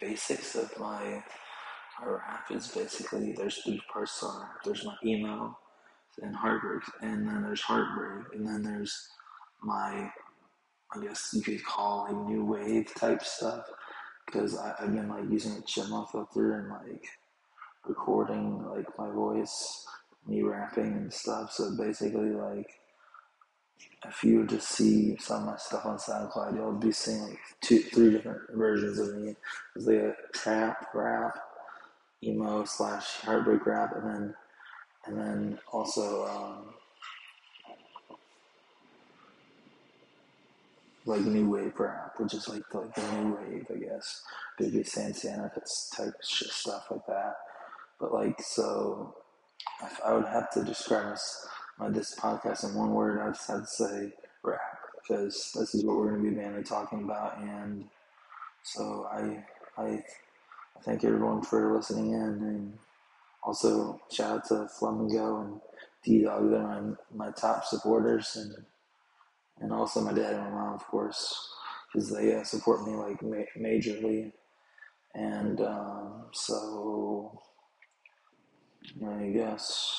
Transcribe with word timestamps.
basics 0.00 0.54
of 0.54 0.70
my 0.78 1.22
my 2.00 2.06
rap 2.06 2.50
is 2.50 2.68
basically 2.68 3.32
there's 3.32 3.58
three 3.58 3.82
parts. 3.92 4.24
There's 4.64 4.84
my 4.84 4.94
email 5.04 5.58
and 6.22 6.34
heartbreak, 6.34 6.82
and 7.02 7.26
then 7.26 7.42
there's 7.42 7.60
heartbreak, 7.62 8.26
and 8.34 8.46
then 8.46 8.62
there's 8.62 9.08
my 9.62 10.10
I 10.94 11.02
guess 11.02 11.30
you 11.34 11.42
could 11.42 11.64
call 11.64 12.04
like 12.04 12.28
new 12.28 12.44
wave 12.44 12.94
type 12.94 13.22
stuff 13.22 13.66
because 14.26 14.56
I've 14.56 14.92
been 14.94 15.08
like 15.08 15.30
using 15.30 15.52
a 15.52 15.62
Chinma 15.62 16.10
filter 16.10 16.60
and 16.60 16.68
like 16.70 17.06
recording 17.86 18.64
like 18.68 18.86
my 18.98 19.10
voice, 19.10 19.86
me 20.26 20.42
rapping 20.42 20.92
and 20.96 21.12
stuff. 21.12 21.52
So 21.52 21.76
basically, 21.76 22.30
like 22.30 22.70
if 24.06 24.24
you 24.24 24.46
just 24.46 24.68
see 24.70 25.16
some 25.18 25.42
of 25.42 25.46
my 25.46 25.56
stuff 25.56 25.86
on 25.86 25.98
SoundCloud, 25.98 26.54
you'll 26.54 26.72
be 26.72 26.92
seeing 26.92 27.22
like 27.22 27.38
two, 27.60 27.80
three 27.80 28.12
different 28.12 28.42
versions 28.54 28.98
of 28.98 29.16
me. 29.16 29.36
There's 29.74 29.86
like 29.86 29.96
a 29.96 30.38
trap 30.38 30.88
rap, 30.94 31.34
emo 32.22 32.64
slash 32.64 33.04
heartbreak 33.22 33.66
rap, 33.66 33.94
and 33.96 34.06
then 34.08 34.34
and 35.06 35.18
then 35.18 35.58
also 35.72 36.26
um, 36.26 36.74
like 41.06 41.22
new 41.22 41.50
wave 41.50 41.78
rap, 41.78 42.14
which 42.18 42.34
is 42.34 42.48
like 42.48 42.62
like 42.74 42.94
the 42.94 43.12
new 43.12 43.36
wave, 43.36 43.66
I 43.74 43.78
guess. 43.78 44.22
Baby 44.58 44.84
Santana 44.84 45.50
type 45.96 46.14
stuff 46.22 46.86
like 46.90 47.06
that. 47.06 47.36
But 48.00 48.12
like 48.12 48.40
so, 48.40 49.14
if 49.82 50.00
I 50.04 50.14
would 50.14 50.26
have 50.26 50.50
to 50.52 50.64
describe 50.64 51.12
this, 51.14 51.46
my 51.78 51.88
this 51.90 52.14
podcast 52.18 52.64
in 52.64 52.74
one 52.74 52.92
word, 52.92 53.20
just 53.34 53.48
have 53.48 53.60
to 53.60 53.66
say 53.66 54.12
rap 54.42 54.60
because 55.00 55.52
this 55.58 55.74
is 55.74 55.84
what 55.84 55.96
we're 55.96 56.10
going 56.10 56.24
to 56.24 56.30
be 56.30 56.36
mainly 56.36 56.62
talking 56.62 57.04
about. 57.04 57.38
And 57.38 57.84
so 58.62 59.08
I 59.10 59.44
I 59.80 59.86
I 59.86 60.80
thank 60.84 61.04
everyone 61.04 61.42
for 61.42 61.74
listening 61.76 62.12
in, 62.12 62.20
and 62.20 62.78
also 63.42 64.00
shout 64.10 64.38
out 64.38 64.48
to 64.48 64.68
Flamingo 64.68 65.40
and 65.42 65.60
D 66.04 66.22
Dog. 66.24 66.50
They're 66.50 66.62
my 66.62 66.80
my 67.14 67.30
top 67.32 67.64
supporters 67.64 68.36
and 68.36 68.54
and 69.60 69.72
also 69.72 70.00
my 70.00 70.12
dad 70.12 70.34
and 70.34 70.44
my 70.44 70.50
mom, 70.50 70.74
of 70.74 70.86
course, 70.86 71.48
because 71.92 72.10
they 72.10 72.34
uh, 72.34 72.44
support 72.44 72.86
me 72.86 72.94
like 72.94 73.22
ma- 73.22 73.52
majorly. 73.58 74.32
And 75.14 75.60
um, 75.60 76.26
so, 76.32 77.40
I 79.04 79.26
guess 79.28 79.97